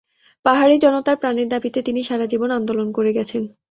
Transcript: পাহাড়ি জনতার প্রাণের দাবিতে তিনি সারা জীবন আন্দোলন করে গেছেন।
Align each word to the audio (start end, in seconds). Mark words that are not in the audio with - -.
পাহাড়ি 0.45 0.75
জনতার 0.77 1.17
প্রাণের 1.17 1.47
দাবিতে 1.49 1.79
তিনি 1.81 2.01
সারা 2.03 2.25
জীবন 2.25 2.49
আন্দোলন 2.51 2.87
করে 2.91 3.11
গেছেন। 3.13 3.43